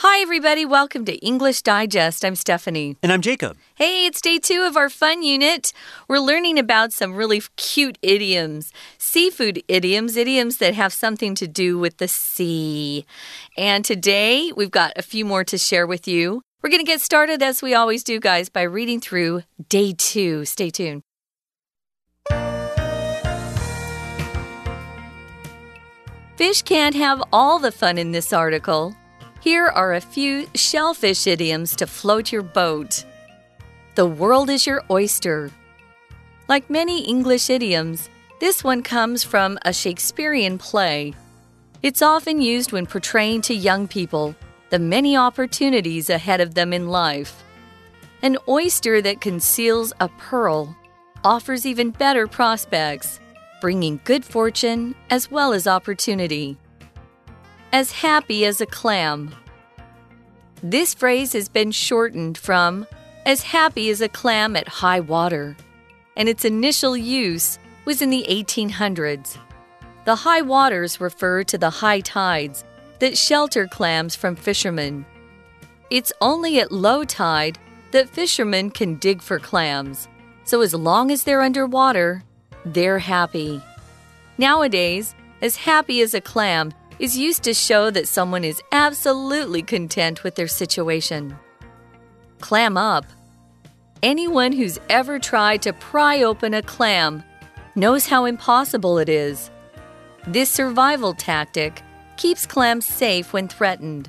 [0.00, 0.66] Hi, everybody.
[0.66, 2.22] Welcome to English Digest.
[2.22, 2.98] I'm Stephanie.
[3.02, 3.56] And I'm Jacob.
[3.76, 5.72] Hey, it's day two of our fun unit.
[6.06, 11.78] We're learning about some really cute idioms, seafood idioms, idioms that have something to do
[11.78, 13.06] with the sea.
[13.56, 16.42] And today we've got a few more to share with you.
[16.62, 20.44] We're going to get started as we always do, guys, by reading through day two.
[20.44, 21.00] Stay tuned.
[26.36, 28.94] Fish can't have all the fun in this article.
[29.46, 33.04] Here are a few shellfish idioms to float your boat.
[33.94, 35.52] The world is your oyster.
[36.48, 38.08] Like many English idioms,
[38.40, 41.14] this one comes from a Shakespearean play.
[41.80, 44.34] It's often used when portraying to young people
[44.70, 47.44] the many opportunities ahead of them in life.
[48.22, 50.76] An oyster that conceals a pearl
[51.22, 53.20] offers even better prospects,
[53.60, 56.58] bringing good fortune as well as opportunity
[57.76, 59.30] as happy as a clam.
[60.62, 62.86] This phrase has been shortened from
[63.26, 65.54] as happy as a clam at high water,
[66.16, 69.36] and its initial use was in the 1800s.
[70.06, 72.64] The high waters refer to the high tides
[73.00, 75.04] that shelter clams from fishermen.
[75.90, 77.58] It's only at low tide
[77.90, 80.08] that fishermen can dig for clams,
[80.44, 82.22] so as long as they're underwater,
[82.64, 83.60] they're happy.
[84.38, 90.24] Nowadays, as happy as a clam is used to show that someone is absolutely content
[90.24, 91.36] with their situation.
[92.40, 93.04] Clam up.
[94.02, 97.22] Anyone who's ever tried to pry open a clam
[97.74, 99.50] knows how impossible it is.
[100.26, 101.82] This survival tactic
[102.16, 104.08] keeps clams safe when threatened.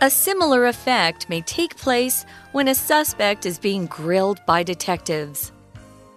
[0.00, 5.52] A similar effect may take place when a suspect is being grilled by detectives.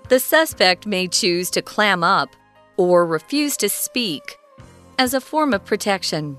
[0.09, 2.29] The suspect may choose to clam up
[2.77, 4.37] or refuse to speak
[4.97, 6.37] as a form of protection.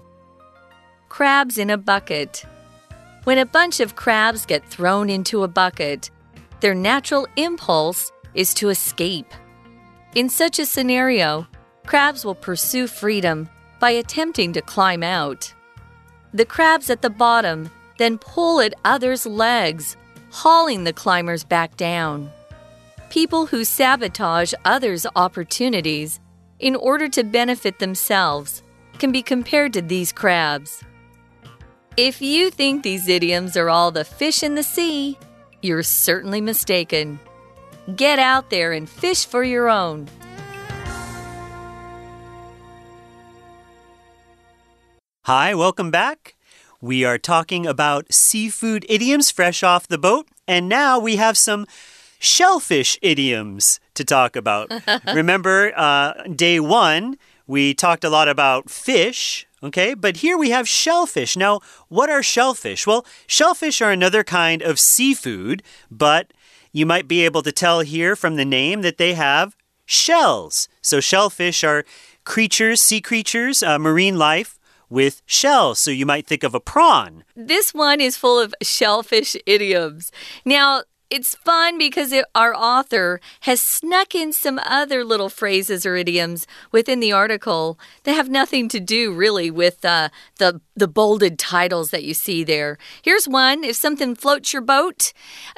[1.09, 2.45] Crabs in a bucket.
[3.25, 6.11] When a bunch of crabs get thrown into a bucket,
[6.61, 9.33] their natural impulse is to escape.
[10.15, 11.47] In such a scenario,
[11.87, 15.53] crabs will pursue freedom by attempting to climb out.
[16.33, 19.97] The crabs at the bottom then pull at others' legs,
[20.31, 22.31] hauling the climbers back down.
[23.11, 26.21] People who sabotage others' opportunities
[26.59, 28.63] in order to benefit themselves
[28.99, 30.83] can be compared to these crabs.
[31.97, 35.19] If you think these idioms are all the fish in the sea,
[35.63, 37.19] you're certainly mistaken.
[37.95, 40.09] Get out there and fish for your own.
[45.25, 46.37] Hi, welcome back.
[46.81, 51.67] We are talking about seafood idioms fresh off the boat, and now we have some
[52.19, 54.73] shellfish idioms to talk about.
[55.15, 57.17] Remember, uh, day one,
[57.47, 59.95] we talked a lot about fish, okay?
[59.95, 61.37] But here we have shellfish.
[61.37, 62.87] Now, what are shellfish?
[62.87, 66.33] Well, shellfish are another kind of seafood, but
[66.73, 70.69] you might be able to tell here from the name that they have shells.
[70.83, 71.85] So, shellfish are
[72.25, 75.79] creatures, sea creatures, uh, marine life with shells.
[75.79, 77.25] So you might think of a prawn.
[77.35, 80.13] This one is full of shellfish idioms.
[80.45, 85.97] Now, it's fun because it, our author has snuck in some other little phrases or
[85.97, 90.09] idioms within the article that have nothing to do really with uh,
[90.39, 92.79] the the bolded titles that you see there.
[93.03, 95.13] Here's one: If something floats your boat,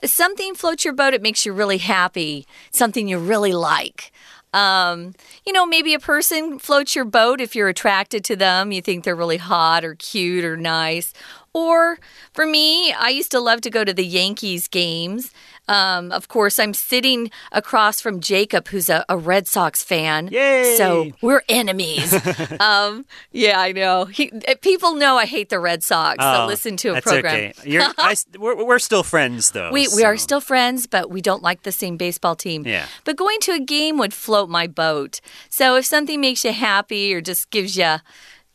[0.04, 2.46] something floats your boat, it makes you really happy.
[2.70, 4.12] Something you really like.
[4.54, 5.12] Um,
[5.44, 9.04] you know, maybe a person floats your boat if you're attracted to them, you think
[9.04, 11.12] they're really hot or cute or nice.
[11.52, 11.98] Or
[12.32, 15.32] for me, I used to love to go to the Yankees games.
[15.68, 20.28] Um, of course, I'm sitting across from Jacob, who's a, a Red Sox fan.
[20.28, 20.76] Yay!
[20.76, 22.12] So we're enemies.
[22.60, 24.06] um, yeah, I know.
[24.06, 26.16] He, eh, people know I hate the Red Sox.
[26.20, 27.34] Oh, listen to a that's program.
[27.34, 27.70] Okay.
[27.70, 29.70] You're, I, we're, we're still friends, though.
[29.70, 32.66] We, we are still friends, but we don't like the same baseball team.
[32.66, 32.86] Yeah.
[33.04, 35.20] But going to a game would float my boat.
[35.50, 37.96] So if something makes you happy or just gives you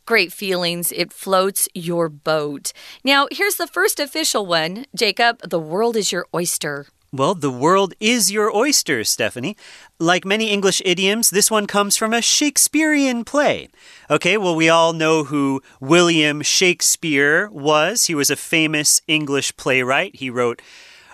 [0.05, 2.73] great feelings, it floats your boat.
[3.03, 6.87] Now, here's the first official one Jacob, the world is your oyster.
[7.15, 9.55] Well, the world is your oyster, Stephanie.
[9.99, 13.69] Like many English idioms, this one comes from a Shakespearean play.
[14.09, 18.05] Okay, well, we all know who William Shakespeare was.
[18.05, 20.15] He was a famous English playwright.
[20.15, 20.63] He wrote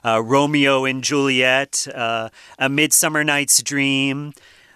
[0.05, 4.31] uh, Romeo and Juliet, uh, A Midsummer Night's Dream.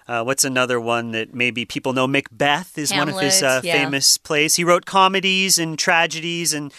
[0.06, 2.06] Uh, what's another one that maybe people know?
[2.06, 3.72] Macbeth is Hamlet, one of his uh, yeah.
[3.72, 4.56] famous plays.
[4.56, 6.72] He wrote comedies and tragedies and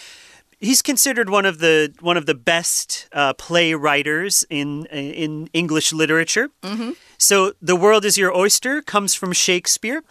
[0.59, 6.49] he's considered one of the one of the best uh, playwriters in in English literature.
[6.61, 6.91] Mm-hmm.
[7.17, 10.03] So, "The world is your oyster" comes from Shakespeare.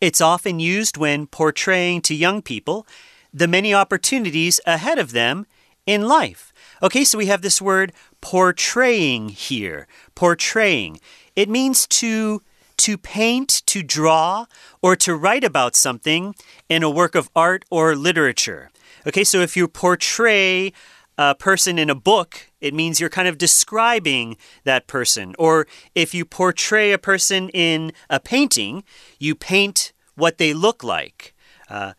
[0.00, 2.86] It's often used when portraying to young people
[3.32, 5.46] the many opportunities ahead of them
[5.86, 6.52] in life.
[6.82, 9.86] Okay, so we have this word portraying here.
[10.14, 11.00] Portraying.
[11.34, 12.42] It means to
[12.78, 14.46] to paint, to draw,
[14.80, 16.34] or to write about something
[16.68, 18.70] in a work of art or literature.
[19.06, 20.72] Okay, so if you portray
[21.18, 25.34] a person in a book, it means you're kind of describing that person.
[25.38, 28.84] Or if you portray a person in a painting,
[29.18, 31.34] you paint what they look like.
[31.68, 31.92] Uh,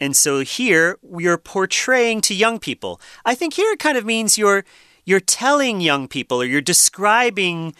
[0.00, 3.00] and so here we're portraying to young people.
[3.24, 4.64] I think here it kind of means you're
[5.04, 7.74] you're telling young people or you're describing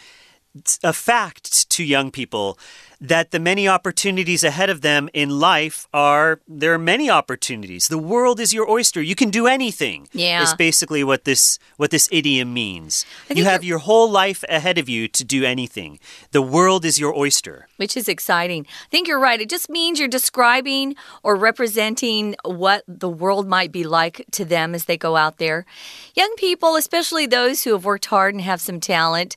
[0.83, 2.59] a fact to young people
[3.01, 7.89] that the many opportunities ahead of them in life are there are many opportunities.
[7.89, 9.03] The world is your oyster.
[9.03, 10.09] You can do anything.
[10.13, 10.43] Yeah.
[10.43, 13.05] Is basically what this what this idiom means.
[13.29, 15.99] You have your whole life ahead of you to do anything.
[16.33, 17.69] The world is your oyster.
[17.77, 18.67] Which is exciting.
[18.69, 19.41] I think you're right.
[19.41, 24.75] It just means you're describing or representing what the world might be like to them
[24.75, 25.67] as they go out there.
[26.15, 29.37] Young people, especially those who have worked hard and have some talent,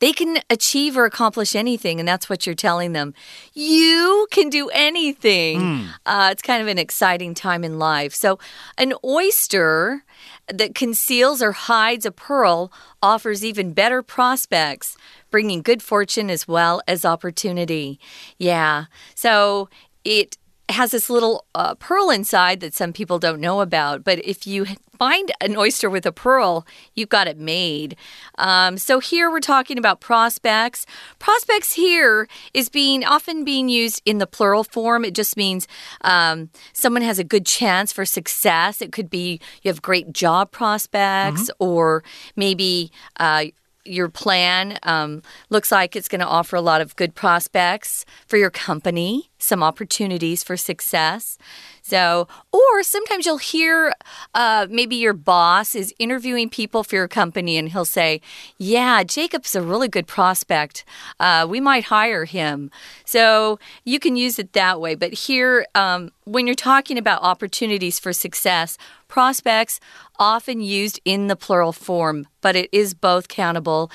[0.00, 3.14] they can achieve or accomplish anything, and that's what you're telling them.
[3.52, 5.60] You can do anything.
[5.60, 5.88] Mm.
[6.04, 8.12] Uh, it's kind of an exciting time in life.
[8.14, 8.38] So,
[8.76, 10.04] an oyster
[10.48, 14.96] that conceals or hides a pearl offers even better prospects,
[15.30, 17.98] bringing good fortune as well as opportunity.
[18.38, 18.86] Yeah.
[19.14, 19.68] So,
[20.04, 20.36] it
[20.68, 24.02] has this little uh, pearl inside that some people don't know about.
[24.02, 24.66] But if you
[24.98, 27.96] find an oyster with a pearl, you've got it made.
[28.38, 30.86] Um, so here we're talking about prospects.
[31.18, 35.04] Prospects here is being often being used in the plural form.
[35.04, 35.66] It just means
[36.02, 38.80] um, someone has a good chance for success.
[38.80, 41.66] It could be you have great job prospects, mm -hmm.
[41.66, 42.04] or
[42.36, 42.90] maybe.
[43.18, 43.46] Uh,
[43.84, 48.36] your plan um, looks like it's going to offer a lot of good prospects for
[48.36, 51.38] your company, some opportunities for success.
[51.82, 53.92] So, or sometimes you'll hear
[54.34, 58.22] uh, maybe your boss is interviewing people for your company and he'll say,
[58.56, 60.86] Yeah, Jacob's a really good prospect.
[61.20, 62.70] Uh, we might hire him.
[63.04, 64.94] So you can use it that way.
[64.94, 68.78] But here, um, when you're talking about opportunities for success,
[69.14, 69.78] prospects
[70.18, 73.88] often used in the plural form, but it is both countable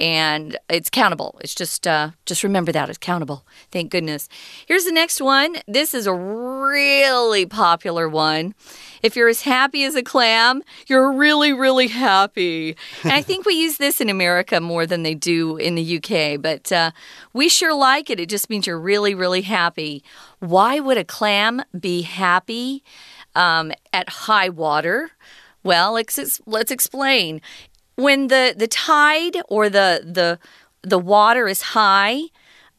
[0.00, 1.38] and it's countable.
[1.42, 3.46] It's just uh, just remember that it's countable.
[3.70, 4.28] Thank goodness.
[4.66, 5.58] Here's the next one.
[5.68, 8.52] This is a really popular one.
[9.00, 12.76] If you're as happy as a clam, you're really really happy.
[13.04, 16.42] and I think we use this in America more than they do in the UK,
[16.42, 16.90] but uh,
[17.32, 18.18] we sure like it.
[18.18, 20.02] It just means you're really really happy.
[20.40, 22.82] Why would a clam be happy
[23.34, 25.10] um, at high water?
[25.62, 27.40] Well, let's, let's explain
[27.96, 30.38] when the the tide or the the
[30.82, 32.22] the water is high,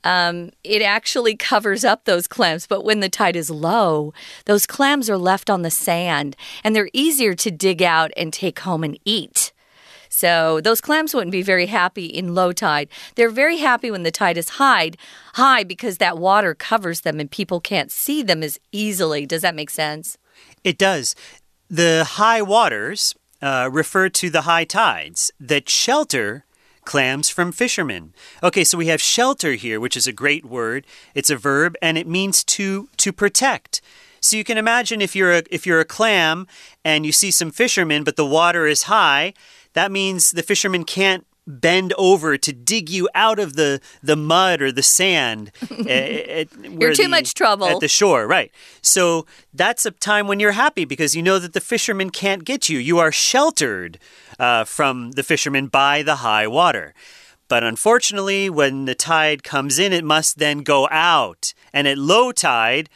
[0.03, 2.67] um, it actually covers up those clams.
[2.67, 4.13] But when the tide is low,
[4.45, 8.59] those clams are left on the sand and they're easier to dig out and take
[8.59, 9.51] home and eat.
[10.07, 12.87] So those clams wouldn't be very happy in low tide.
[13.15, 14.91] They're very happy when the tide is high,
[15.33, 19.25] high because that water covers them and people can't see them as easily.
[19.25, 20.17] Does that make sense?
[20.63, 21.15] It does.
[21.69, 26.45] The high waters uh, refer to the high tides that shelter
[26.85, 28.13] clams from fishermen.
[28.43, 30.85] Okay, so we have shelter here, which is a great word.
[31.13, 33.81] It's a verb and it means to to protect.
[34.21, 36.47] So you can imagine if you're a, if you're a clam
[36.83, 39.33] and you see some fishermen but the water is high,
[39.73, 44.61] that means the fishermen can't bend over to dig you out of the the mud
[44.61, 45.51] or the sand.
[45.61, 48.51] at, at eh, eh, eh, you're too the, much trouble at the shore, right?
[48.81, 52.69] So that's a time when you're happy because you know that the fishermen can't get
[52.69, 52.79] you.
[52.79, 53.99] You are sheltered
[54.39, 56.93] uh, from the fishermen by the high water.
[57.47, 61.53] But unfortunately, when the tide comes in, it must then go out.
[61.71, 62.89] And at low tide,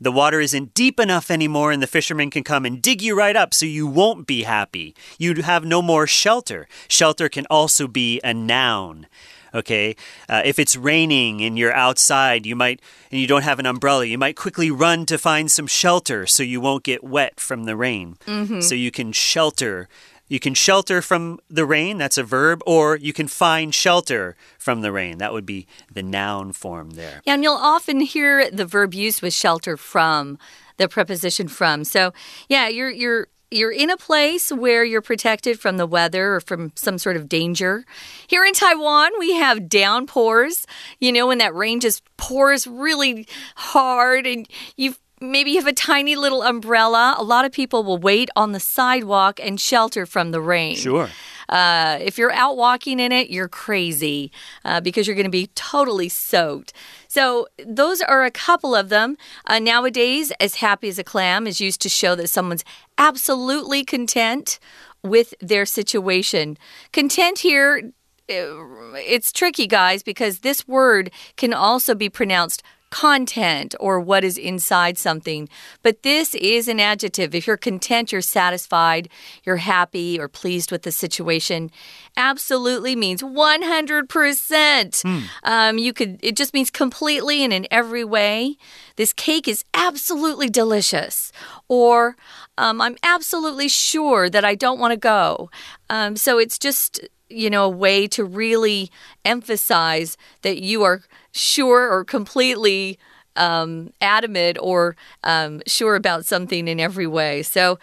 [0.00, 3.36] the water isn't deep enough anymore, and the fishermen can come and dig you right
[3.36, 4.94] up, so you won't be happy.
[5.18, 6.68] You'd have no more shelter.
[6.88, 9.06] Shelter can also be a noun.
[9.54, 9.96] Okay,
[10.28, 14.04] uh, if it's raining and you're outside, you might, and you don't have an umbrella,
[14.04, 17.74] you might quickly run to find some shelter so you won't get wet from the
[17.74, 18.18] rain.
[18.26, 18.62] Mm -hmm.
[18.62, 19.88] So you can shelter
[20.28, 24.80] you can shelter from the rain, that's a verb, or you can find shelter from
[24.80, 25.18] the rain.
[25.18, 27.22] That would be the noun form there.
[27.24, 30.38] Yeah, and you'll often hear the verb used with shelter from,
[30.76, 31.84] the preposition from.
[31.84, 32.12] So,
[32.48, 36.72] yeah, you're you're you're in a place where you're protected from the weather or from
[36.74, 37.84] some sort of danger.
[38.26, 40.66] Here in Taiwan, we have downpours.
[40.98, 45.72] You know, when that rain just pours really hard and you've maybe you have a
[45.72, 47.14] tiny little umbrella.
[47.18, 50.76] A lot of people will wait on the sidewalk and shelter from the rain.
[50.76, 51.08] Sure.
[51.48, 54.32] Uh, if you're out walking in it, you're crazy
[54.64, 56.72] uh, because you're going to be totally soaked.
[57.08, 59.16] So, those are a couple of them.
[59.46, 62.64] Uh, nowadays, as happy as a clam is used to show that someone's
[62.98, 64.58] absolutely content
[65.04, 66.58] with their situation.
[66.92, 67.92] Content here
[68.28, 74.38] uh, it's tricky, guys, because this word can also be pronounced content or what is
[74.38, 75.48] inside something.
[75.82, 77.34] But this is an adjective.
[77.34, 79.08] If you're content, you're satisfied,
[79.44, 81.70] you're happy or pleased with the situation,
[82.16, 84.06] absolutely means 100%.
[84.06, 85.22] Mm.
[85.42, 88.56] Um, you could, it just means completely and in every way.
[88.96, 91.32] This cake is absolutely delicious.
[91.68, 92.16] Or,
[92.56, 95.50] um, I'm absolutely sure that I don't want to go.
[95.90, 98.90] Um, so it's just you know, a way to really
[99.24, 101.02] emphasize that you are
[101.35, 102.97] sure or completely
[103.35, 107.43] um, adamant or um, sure about something in every way.
[107.43, 107.79] So,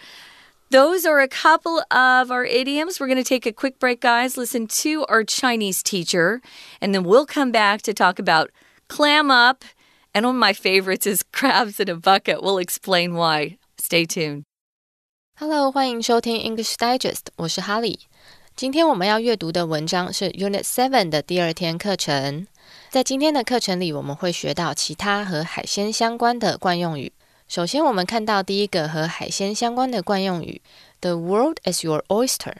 [0.71, 2.99] those are a couple of our idioms.
[2.99, 6.41] We're going to take a quick break, guys, listen to our Chinese teacher,
[6.79, 8.51] and then we'll come back to talk about
[8.87, 9.65] clam up.
[10.13, 12.43] And one of my favorites is crabs in a bucket.
[12.43, 13.57] We'll explain why.
[13.79, 14.43] Stay tuned.
[15.37, 18.01] Hello，欢迎收听 English Digest，我是哈利。
[18.56, 22.46] 今天我们要阅读的文章是 Unit Seven 的第二天课程。
[22.88, 27.12] 在今天的课程里，我们会学到其他和海鲜相关的惯用语。
[27.48, 30.62] 首先，我们看到第一个和海鲜相关的惯用语
[31.00, 32.54] ：The world is your oyster。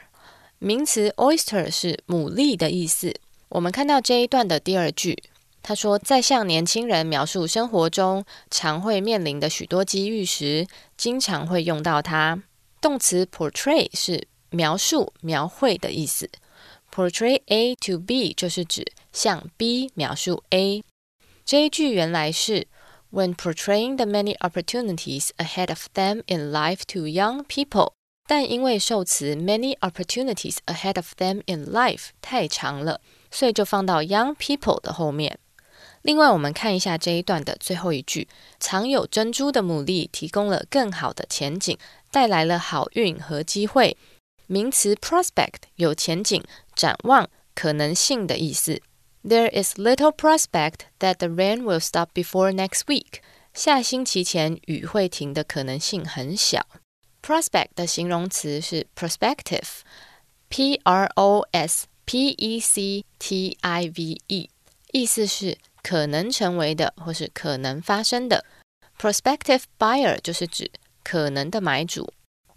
[0.58, 3.14] 名词 oyster 是牡蛎的意思。
[3.50, 5.22] 我们看到这一段的第二句，
[5.62, 12.42] 他说，在向年轻人描述生活中常会面临的许多机遇时，经常会用到它。
[12.80, 16.30] 动词 portray 是描述、描绘的意思
[16.92, 20.82] ，portray A to B 就是指向 B 描述 A。
[21.44, 22.66] 这一句原来是
[23.10, 27.92] When portraying the many opportunities ahead of them in life to young people，
[28.26, 35.38] 但因为受词 many opportunities ahead of them in life 太长了，所以就放到 young people 的后面。
[36.02, 41.78] 另外，我们看一下这一段的最后一句：藏有珍珠的牡蛎提供了更好的前景，
[42.10, 43.96] 带来了好运和机会。
[44.47, 46.43] 名词 prospect 有前景、
[46.75, 48.81] 展望、可能性的意思。
[49.23, 53.21] There is little prospect that the rain will stop before next week。
[53.53, 56.65] 下星期前雨会停的可能性很小。
[57.21, 64.49] Prospect 的形容词是 prospective，P R O S P E C T I V E，
[64.93, 68.45] 意思是可能成为的或是可能发生的。
[68.97, 70.71] Prospective buyer 就是指
[71.03, 72.13] 可能的买主。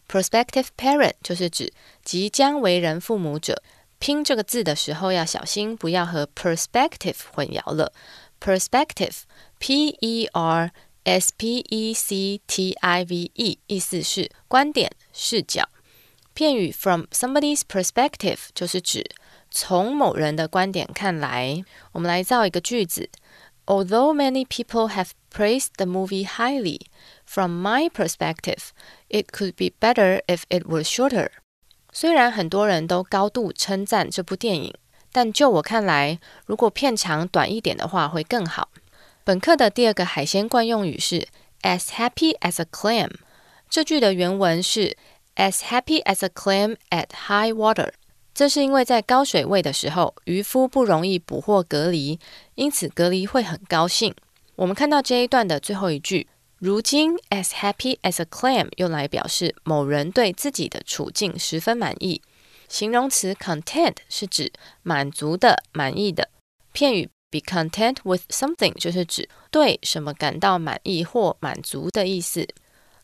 [0.07, 1.73] Prospective parent 就是指
[2.03, 3.61] 即将为人父母者。
[3.99, 7.91] 拼这个字的时候要小心，不要和 perspective 混淆了。
[8.39, 10.71] Perspective，P E R
[11.03, 15.67] S P E C T I V E，意思是观点、视角。
[16.35, 19.03] 片语 from somebody's perspective 就是指
[19.49, 21.63] 从某人的观点看来。
[21.93, 23.09] 我们来造一个句子
[23.66, 26.80] ：Although many people have praised the movie highly,
[27.24, 28.70] from my perspective.
[29.08, 31.30] It could be better if it were shorter.
[31.92, 34.74] 虽然很多人都高度称赞这部电影，
[35.12, 38.68] 但就我看来，如果片长短一点的话会更好。
[39.24, 41.28] 本课的第二个海鲜惯用语是
[41.62, 43.10] as happy as a clam。
[43.70, 44.96] 这句的原文是
[45.36, 47.92] as happy as a clam at high water。
[48.37, 52.19] 这是因为在高水位的时候，渔夫不容易捕获蛤蜊，
[52.53, 54.13] 因此蛤蜊会很高兴。
[54.57, 56.27] 我们看到这一段的最后一句。
[56.59, 62.21] 如今，as happy as a clam 用来表示某人对自己的处境十分满意。
[62.69, 64.53] 形容词 content 是指
[64.83, 66.29] 满足的、满意的。
[66.71, 72.47] 片语 be content with something 就是指对什么感到满意或满足的意思。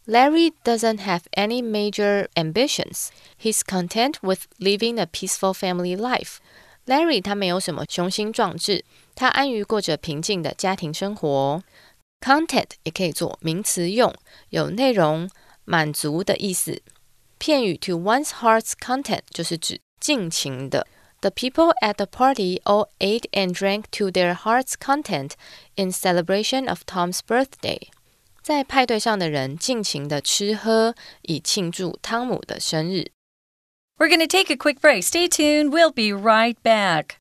[0.06, 3.10] Larry doesn't have any major ambitions.
[3.36, 6.38] He's content with living a peaceful family life.
[6.86, 11.62] Larry 他没有什么雄心壮志，他安于过着平静的家庭生活。
[12.20, 14.14] Content 也可以做名词用，
[14.48, 15.30] 有内容、
[15.64, 16.80] 满足的意思。
[17.36, 20.86] 片语 to one's heart's content 就是指尽情的。
[21.20, 25.32] The people at the party all ate and drank to their heart's content
[25.76, 27.88] in celebration of Tom's birthday。
[28.42, 33.10] 在派对上的人尽情的吃喝，以庆祝汤姆的生日。
[33.98, 35.02] We're going to take a quick break.
[35.02, 35.70] Stay tuned.
[35.70, 37.16] We'll be right back.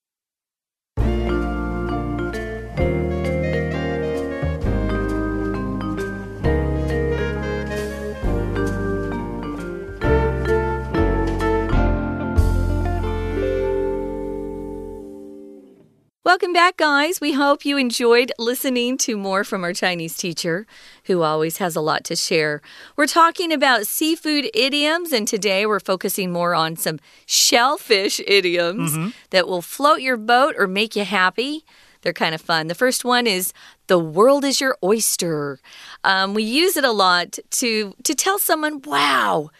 [16.24, 17.20] Welcome back, guys.
[17.20, 20.66] We hope you enjoyed listening to more from our Chinese teacher,
[21.04, 22.60] who always has a lot to share.
[22.96, 29.08] We're talking about seafood idioms, and today we're focusing more on some shellfish idioms Mm-hmm.
[29.30, 31.64] that will float your boat or make you happy.
[32.02, 32.66] They're kind of fun.
[32.66, 33.52] The first one is
[33.86, 35.60] the world is your oyster.
[36.02, 39.50] Um, we use it a lot to to tell someone, "Wow."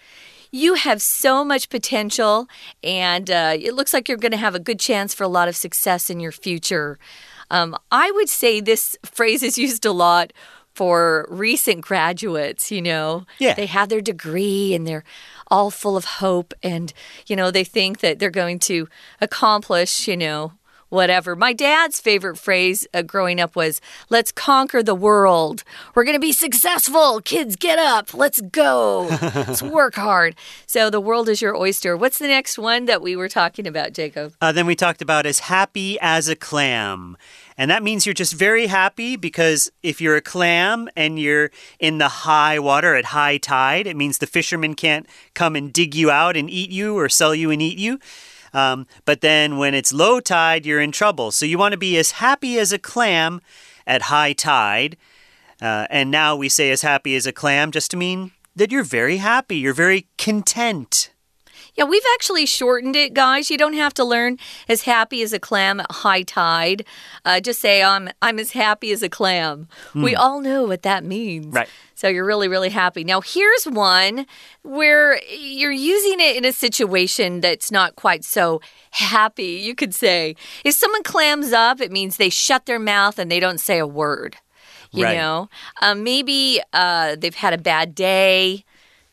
[0.55, 2.47] You have so much potential,
[2.85, 5.49] and uh, it looks like you're going to have a good chance for a lot
[5.49, 6.99] of success in your future.
[7.51, 10.33] Um, I would say this phrase is used a lot
[10.75, 13.25] for recent graduates, you know.
[13.39, 13.55] Yeah.
[13.55, 15.05] They have their degree and they're
[15.49, 16.93] all full of hope, and,
[17.27, 18.89] you know, they think that they're going to
[19.23, 20.53] accomplish, you know,
[20.93, 21.35] whatever.
[21.35, 23.81] My dad's favorite phrase uh, growing up was,
[24.11, 25.65] let's conquer the world.
[25.95, 27.23] We're going to be successful.
[27.23, 28.13] Kids, get up.
[28.13, 29.09] Let's go.
[29.35, 30.37] let's work hard.
[30.67, 31.97] So the world is your oyster.
[31.97, 34.35] What's the next one that we were talking about, Jacob?
[34.43, 37.17] Uh, then we talked about as happy as a clam.
[37.57, 41.99] And that means you're just very happy because if you're a clam and you're in
[41.99, 46.11] the high water at high tide, it means the fishermen can't come and dig you
[46.11, 47.99] out and eat you or sell you and eat you.
[48.55, 51.33] Um, but then when it's low tide, you're in trouble.
[51.33, 53.41] So you want to be as happy as a clam
[53.87, 54.97] at high tide.
[55.61, 58.83] Uh, and now we say as happy as a clam just to mean that you're
[58.83, 61.12] very happy, you're very content.
[61.75, 63.51] Yeah, we've actually shortened it, guys.
[63.51, 64.37] You don't have to learn
[64.69, 66.85] as happy as a clam at high tide.
[67.25, 69.69] Uh, just say I'm I'm as happy as a clam.
[69.95, 71.55] We all know what that means.
[71.55, 71.69] Right.
[71.95, 73.05] So you're really really happy.
[73.05, 74.27] Now here's one
[74.63, 78.61] where you're using it in a situation that's not quite so
[78.91, 79.53] happy.
[79.63, 83.41] You could say if someone clams up, it means they shut their mouth and they
[83.41, 84.37] don't say a word.
[84.91, 85.17] You Right.
[85.17, 85.49] know,
[85.81, 88.65] um, maybe uh, they've had a bad day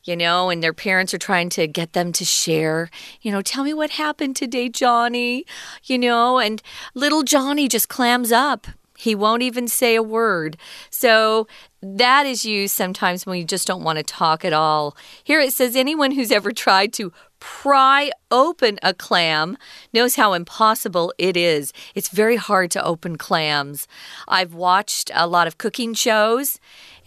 [0.09, 2.89] you know, and their parents are trying to get them to share,
[3.21, 5.45] you know, tell me what happened today, Johnny,
[5.83, 6.63] you know, and
[6.95, 8.65] little Johnny just clams up.
[8.97, 10.57] He won't even say a word.
[10.89, 11.47] So
[11.81, 14.97] that is used sometimes when you just don't want to talk at all.
[15.23, 19.57] Here it says anyone who's ever tried to pry open a clam
[19.93, 21.71] knows how impossible it is.
[21.93, 23.87] It's very hard to open clams.
[24.27, 26.59] I've watched a lot of cooking shows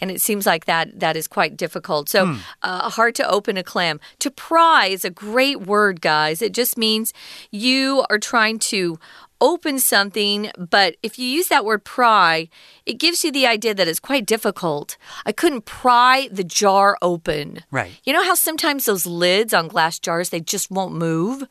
[0.03, 2.09] and it seems like that that is quite difficult.
[2.09, 4.01] So, uh, hard to open a clam.
[4.19, 6.43] To pry is a great word, guys.
[6.43, 7.15] It just means
[7.53, 8.99] you are trying to
[9.41, 12.49] open something, but if you use that word pry,
[12.87, 14.97] it gives you the idea that it's quite difficult.
[15.27, 17.65] I couldn't pry the jar open.
[17.71, 17.93] Right.
[18.05, 21.45] You know how sometimes those lids on glass jars they just won't move?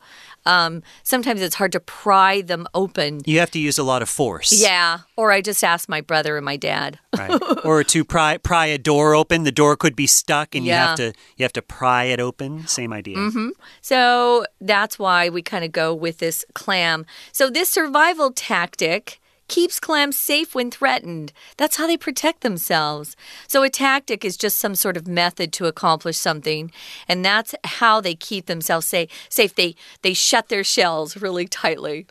[0.44, 3.20] Um, sometimes it's hard to pry them open.
[3.24, 4.52] You have to use a lot of force.
[4.52, 6.98] Yeah, or I just ask my brother and my dad.
[7.16, 7.40] Right.
[7.64, 10.96] or to pry pry a door open, the door could be stuck and you have
[10.96, 12.66] to you have to pry it open.
[12.66, 13.30] Same idea.
[13.80, 17.06] So that's why we kind of go with this clam.
[17.32, 19.20] So this survival tactic
[19.52, 21.30] keeps clams safe when threatened.
[21.58, 23.14] That's how they protect themselves.
[23.46, 26.72] So a tactic is just some sort of method to accomplish something,
[27.06, 29.10] and that's how they keep themselves safe.
[29.28, 29.54] Safe.
[29.54, 32.06] They they shut their shells really tightly.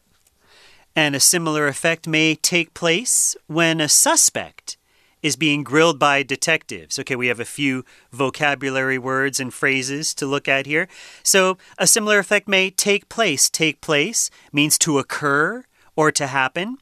[0.95, 4.77] And a similar effect may take place when a suspect
[5.23, 6.99] is being grilled by detectives.
[6.99, 10.87] Okay, we have a few vocabulary words and phrases to look at here.
[11.23, 13.49] So, a similar effect may take place.
[13.49, 15.63] Take place means to occur
[15.95, 16.77] or to happen.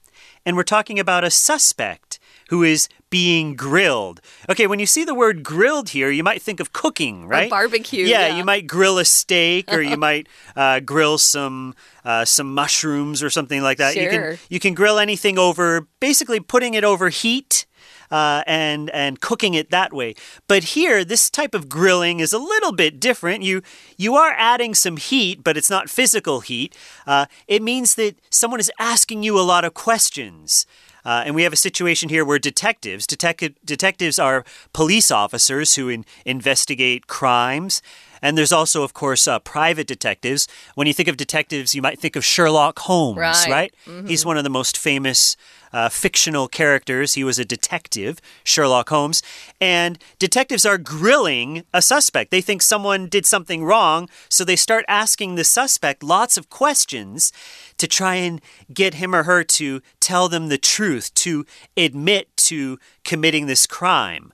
[0.49, 2.17] And we're talking about a suspect
[2.49, 4.21] who is being grilled.
[4.49, 7.49] Okay, when you see the word grilled here, you might think of cooking, right?
[7.49, 8.37] barbecue, Yeah, yeah.
[8.37, 11.73] you might grill a steak or you might uh, grill some
[12.05, 13.95] uh, some mushrooms or something like that.
[13.95, 14.11] You Sure.
[14.31, 17.65] can you can grill anything over basically putting it over heat
[18.11, 20.15] uh, and and cooking it that way.
[20.47, 23.43] But here, this type of grilling is a little bit different.
[23.43, 23.61] You
[23.97, 26.75] you are adding some heat, but it's not physical heat.
[27.05, 30.65] Uh, it means that someone is asking you a lot of questions.
[31.05, 35.89] Uh, and we have a situation here where detectives, detec detectives are police officers who
[35.89, 37.81] in investigate crimes.
[38.21, 40.47] And there's also, of course, uh, private detectives.
[40.75, 43.49] When you think of detectives, you might think of Sherlock Holmes, Right.
[43.49, 43.73] right?
[44.07, 45.35] He's one of the most famous
[45.71, 47.13] uh, fictional characters.
[47.13, 49.21] He was a detective, Sherlock Holmes.
[49.61, 52.31] And detectives are grilling a suspect.
[52.31, 57.31] They think someone did something wrong, so they start asking the suspect lots of questions
[57.77, 58.41] to try and
[58.73, 61.45] get him or her to tell them the truth, to
[61.77, 64.33] admit to committing this crime.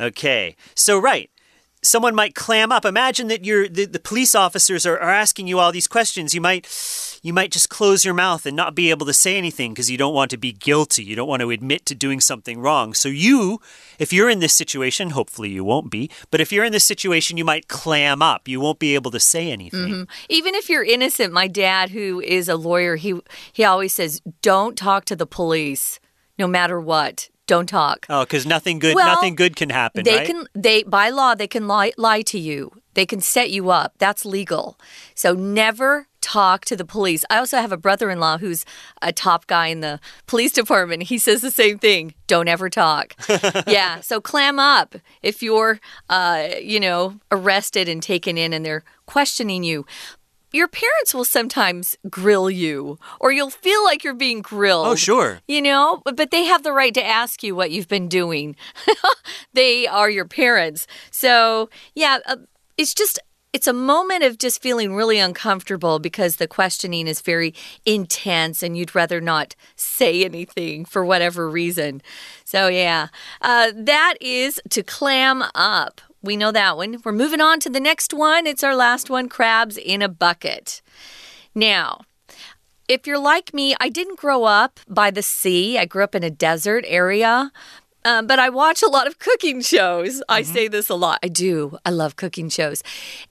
[0.00, 1.30] Okay, so, right.
[1.82, 2.84] Someone might clam up.
[2.84, 6.34] Imagine that you're the, the police officers are, are asking you all these questions.
[6.34, 6.66] You might
[7.22, 9.98] you might just close your mouth and not be able to say anything because you
[9.98, 11.04] don't want to be guilty.
[11.04, 12.94] You don't want to admit to doing something wrong.
[12.94, 13.60] So you,
[13.98, 17.36] if you're in this situation, hopefully you won't be, but if you're in this situation,
[17.36, 18.48] you might clam up.
[18.48, 19.80] You won't be able to say anything.
[19.80, 20.08] Mm -hmm.
[20.28, 23.14] Even if you're innocent, my dad, who is a lawyer, he
[23.52, 26.00] he always says, "Don't talk to the police."
[26.38, 28.06] No matter what, don't talk.
[28.08, 30.04] Oh, because nothing good, well, nothing good can happen.
[30.04, 30.26] They right?
[30.26, 32.72] can, they by law, they can lie, lie to you.
[32.94, 33.92] They can set you up.
[33.98, 34.78] That's legal.
[35.14, 37.26] So never talk to the police.
[37.28, 38.64] I also have a brother in law who's
[39.02, 41.04] a top guy in the police department.
[41.04, 43.14] He says the same thing don't ever talk.
[43.66, 48.84] yeah, so clam up if you're, uh, you know, arrested and taken in and they're
[49.06, 49.84] questioning you
[50.52, 54.86] your parents will sometimes grill you, or you'll feel like you're being grilled.
[54.86, 55.40] Oh, sure.
[55.48, 58.56] You know, but, but they have the right to ask you what you've been doing.
[59.54, 60.86] they are your parents.
[61.10, 62.36] So, yeah, uh,
[62.76, 63.18] it's just.
[63.54, 67.52] It's a moment of just feeling really uncomfortable because the questioning is very
[67.84, 72.00] intense and you'd rather not say anything for whatever reason.
[72.44, 73.08] So, yeah,
[73.42, 76.00] uh, that is to clam up.
[76.22, 76.98] We know that one.
[77.04, 78.46] We're moving on to the next one.
[78.46, 80.80] It's our last one crabs in a bucket.
[81.54, 82.02] Now,
[82.88, 85.78] if you're like me, I didn't grow up by the sea.
[85.78, 87.50] I grew up in a desert area.
[88.04, 90.14] Um, but I watch a lot of cooking shows.
[90.14, 90.38] Mm -hmm.
[90.38, 90.54] I mm-hmm.
[90.54, 91.18] say this a lot.
[91.22, 91.78] I do.
[91.86, 92.82] I love cooking shows.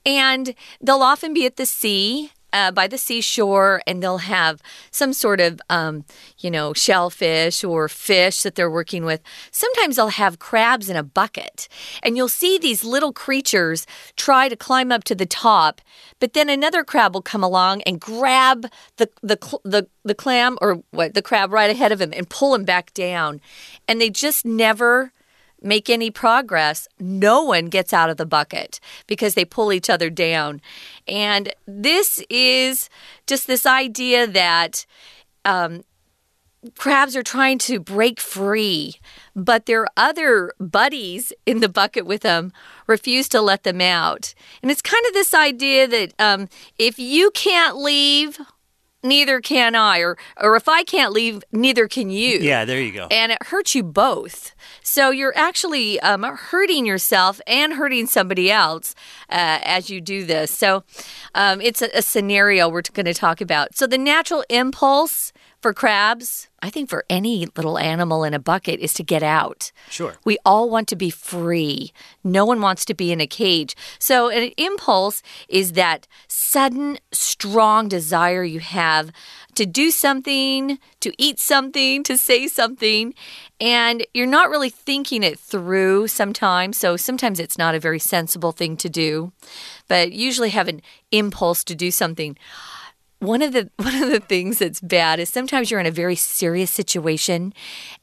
[0.06, 0.54] And
[0.86, 4.62] they'll often be at the sea uh, by the seashore and they'll have
[4.92, 6.06] some sort of, um,
[6.40, 9.22] you know, shellfish or fish that they're working with.
[9.52, 11.68] Sometimes they'll have crabs in a bucket.
[12.04, 13.86] And you'll see these little creatures
[14.16, 15.82] try to climb up to the top,
[16.20, 20.84] but then another crab will come along and grab the, the, the, the clam or
[20.92, 23.42] what, the crab right ahead of him and pull him back down.
[23.88, 25.14] And they just never
[25.62, 30.10] make any progress, no one gets out of the bucket because they pull each other
[30.10, 30.62] down.
[31.08, 32.90] And this is
[33.28, 34.86] just this idea that
[35.46, 35.84] um,
[36.78, 38.96] crabs are trying to break free,
[39.36, 42.52] but their other buddies in the bucket with them
[42.88, 44.34] refuse to let them out.
[44.62, 48.40] And it's kind of this idea that um, if you can't leave,
[49.04, 52.40] neither can I, or or if I can't leave, neither can you.
[52.40, 53.08] Yeah, there you go.
[53.12, 54.54] And it hurts you both.
[54.84, 58.96] So you're actually um, hurting yourself and hurting somebody else
[59.30, 60.52] uh, as you do this.
[60.52, 60.84] So
[61.36, 63.76] um, it's a, a scenario we're going to talk about.
[63.76, 68.80] So the natural impulse for crabs, I think for any little animal in a bucket,
[68.80, 69.72] is to get out.
[69.90, 70.16] Sure.
[70.26, 71.94] We all want to be free.
[72.24, 73.76] No one wants to be in a cage.
[74.00, 79.12] So, an impulse is that sudden, strong desire you have
[79.54, 83.14] to do something, to eat something, to say something,
[83.60, 86.78] and you're not really thinking it through sometimes.
[86.78, 89.32] So, sometimes it's not a very sensible thing to do,
[89.88, 92.36] but usually have an impulse to do something
[93.22, 96.16] one of the one of the things that's bad is sometimes you're in a very
[96.16, 97.54] serious situation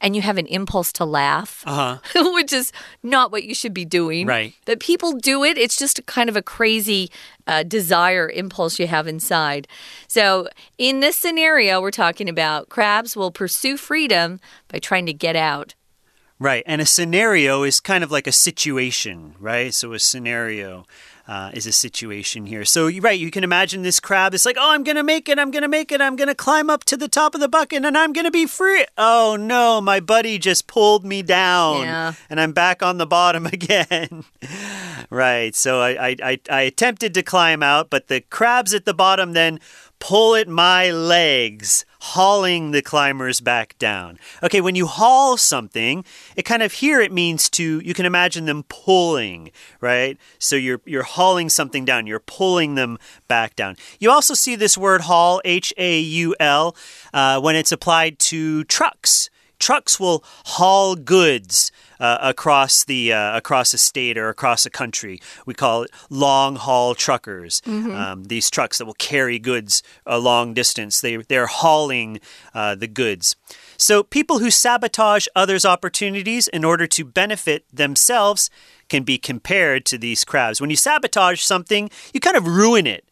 [0.01, 2.33] and you have an impulse to laugh, uh-huh.
[2.33, 2.71] which is
[3.03, 4.25] not what you should be doing.
[4.25, 4.53] Right.
[4.65, 5.57] But people do it.
[5.57, 7.11] It's just kind of a crazy
[7.45, 9.67] uh, desire impulse you have inside.
[10.07, 15.35] So in this scenario, we're talking about crabs will pursue freedom by trying to get
[15.35, 15.75] out.
[16.39, 16.63] Right.
[16.65, 19.73] And a scenario is kind of like a situation, right?
[19.73, 20.85] So a scenario
[21.29, 22.65] uh, is a situation here.
[22.65, 25.37] So, right, you can imagine this crab is like, oh, I'm going to make it,
[25.37, 27.47] I'm going to make it, I'm going to climb up to the top of the
[27.47, 28.83] bucket and I'm going to be free.
[28.97, 32.13] Oh, no, my buddy just pulled me down yeah.
[32.31, 34.23] and I'm back on the bottom again.
[35.11, 39.33] right, so I, I, I attempted to climb out, but the crabs at the bottom
[39.33, 39.59] then
[39.99, 44.17] pull at my legs, hauling the climbers back down.
[44.41, 48.45] Okay, when you haul something, it kind of here it means to you can imagine
[48.45, 50.17] them pulling, right?
[50.37, 53.75] So you're you're hauling something down, you're pulling them back down.
[53.99, 56.75] You also see this word haul, H A U L,
[57.13, 59.29] uh, when it's applied to trucks.
[59.59, 65.21] Trucks will haul goods uh, across the uh, across a state or across a country.
[65.45, 67.61] We call it long haul truckers.
[67.65, 68.11] Mm -hmm.
[68.11, 71.01] um, these trucks that will carry goods a long distance.
[71.01, 72.19] They they're hauling
[72.55, 73.35] uh, the goods.
[73.77, 78.49] So people who sabotage others' opportunities in order to benefit themselves
[78.87, 80.59] can be compared to these crabs.
[80.59, 83.08] When you sabotage something, you kind of ruin it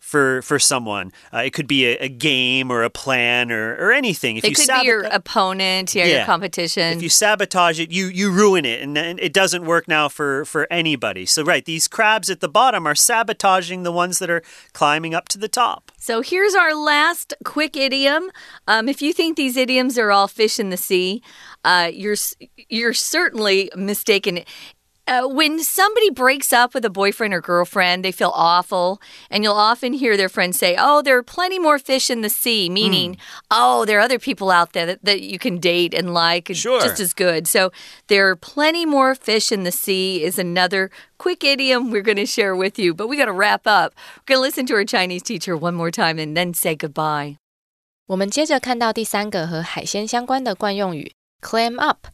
[0.00, 1.12] for for someone.
[1.32, 4.36] Uh, it could be a, a, game or a plan or, or anything.
[4.36, 6.96] If it you could be your opponent, yeah, yeah, your competition.
[6.96, 10.44] If you sabotage it, you you ruin it, and, and it doesn't work now for
[10.44, 11.26] for anybody.
[11.26, 15.28] So right, these crabs at the bottom are sabotaging the ones that are climbing up
[15.28, 15.92] to the top.
[15.98, 18.30] So here's our last quick idiom.
[18.66, 21.22] Um, if you think these idioms are all fish in the sea,
[21.64, 22.16] uh, you're
[22.68, 24.40] you're certainly mistaken
[25.07, 29.01] uh, when somebody breaks up with a boyfriend or girlfriend, they feel awful.
[29.29, 32.29] And you'll often hear their friends say, Oh, there are plenty more fish in the
[32.29, 33.19] sea, meaning, mm.
[33.51, 36.81] oh, there are other people out there that, that you can date and like sure.
[36.81, 37.47] just as good.
[37.47, 37.71] So
[38.07, 42.25] there are plenty more fish in the sea is another quick idiom we're going to
[42.25, 42.93] share with you.
[42.93, 43.93] But we got to wrap up.
[44.19, 47.37] We're going to listen to our Chinese teacher one more time and then say goodbye.
[48.07, 52.07] 我们接着看到第三个和海鲜相关的惯用语 “clam up”。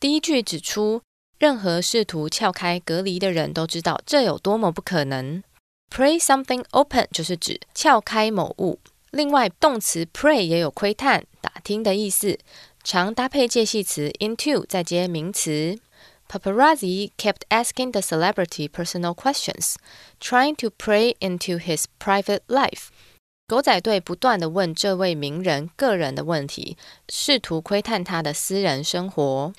[0.00, 1.02] 第一句指出，
[1.41, 5.41] 任何试图撬开隔离的人都知道这有多么不可能。
[5.89, 8.77] Pray something open 就是指撬开某物。
[9.09, 12.37] 另外，动词 pray 也有窥探、打听的意思，
[12.83, 15.79] 常搭配介系词 into 再接名词。
[16.29, 19.73] Paparazzi kept asking the celebrity personal questions,
[20.19, 22.89] trying to pry into his private life.
[23.47, 26.77] 狗仔队不断的问这位名人个人的问题，
[27.09, 29.51] 试图窥探他的私人生活。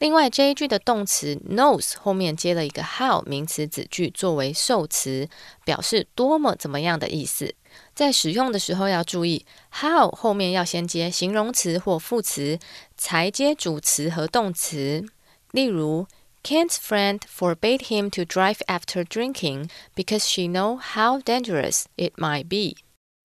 [0.00, 5.28] 另外，这一句的动词 knows 后面接了一个 how 名词子句作为受词，
[5.64, 7.54] 表示多么怎么样的意思。
[7.94, 9.46] 在使用的时候要注意
[9.80, 12.58] ，how 后面要先接形容词或副词，
[12.96, 15.06] 才接主词和动词。
[15.52, 16.06] 例如
[16.42, 22.76] ，Ken's friend forbade him to drive after drinking because she know how dangerous it might be.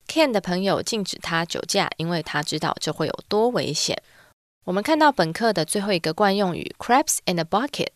[0.08, 4.02] Ken 的朋友禁止他酒驾，因为他知道这会有多危险。
[4.70, 7.88] 我们看到本课的最后一个惯用语 “crabs in a bucket”。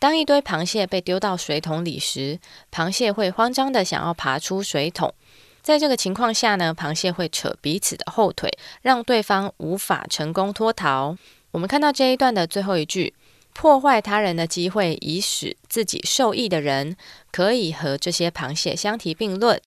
[0.00, 2.40] 当一堆螃蟹被丢到水桶里时，
[2.72, 5.14] 螃蟹会慌张的想要爬出水桶。
[5.62, 8.50] 在这个情况下呢，螃蟹会扯彼此的后腿，
[8.82, 11.16] 让对方无法成功脱逃。
[11.52, 13.14] 我们看到这一段的最后一句
[13.54, 16.96] ：“破坏他人的机会以使自己受益的人，
[17.30, 19.60] 可以和这些螃蟹相提并论。”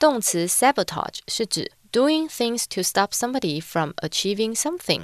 [0.00, 5.02] 动词 sabotage 是指 doing things to stop somebody from achieving something，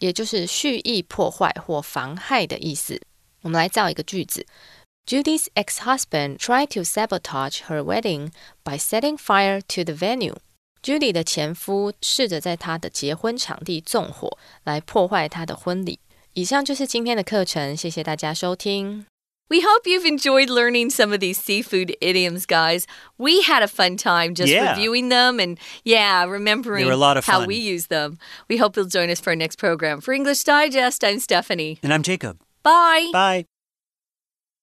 [0.00, 3.00] 也就是蓄意破坏或妨害的意思。
[3.42, 4.44] 我们来造一个句子
[5.06, 8.32] ：Judy's ex-husband tried to sabotage her wedding
[8.62, 10.36] by setting fire to the venue.
[10.82, 15.98] Judy 的前夫试着在她的结婚场地纵火，来破坏她的婚礼。
[16.32, 19.06] 以上就是今天的课程，谢谢大家收听。
[19.50, 22.86] We hope you've enjoyed learning some of these seafood idioms, guys.
[23.18, 24.70] We had a fun time just yeah.
[24.70, 26.88] reviewing them and, yeah, remembering
[27.22, 28.18] how we use them.
[28.48, 30.00] We hope you'll join us for our next program.
[30.00, 31.80] For English Digest, I'm Stephanie.
[31.82, 32.40] And I'm Jacob.
[32.62, 33.10] Bye.
[33.12, 33.46] Bye.